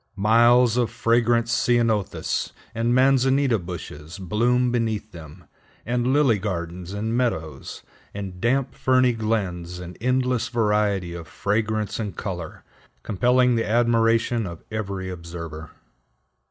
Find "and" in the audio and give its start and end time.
2.73-2.95, 5.85-6.07, 6.91-7.15, 8.11-8.41, 11.99-12.15